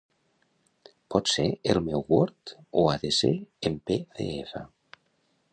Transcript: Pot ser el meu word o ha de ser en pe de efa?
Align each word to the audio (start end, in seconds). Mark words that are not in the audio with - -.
Pot 1.15 1.29
ser 1.33 1.45
el 1.75 1.81
meu 1.89 2.03
word 2.15 2.55
o 2.81 2.87
ha 2.95 2.99
de 3.07 3.15
ser 3.21 3.33
en 3.71 3.81
pe 3.91 4.03
de 4.19 4.31
efa? 4.43 4.65